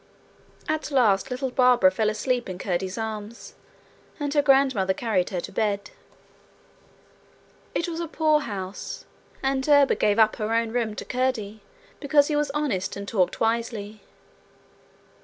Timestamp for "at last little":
0.67-1.51